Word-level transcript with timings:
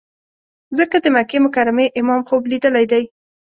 ځکه 0.77 0.95
د 1.03 1.05
مکې 1.15 1.37
مکرمې 1.45 1.87
امام 1.99 2.21
خوب 2.27 2.41
لیدلی 2.51 2.85
دی. 2.91 3.03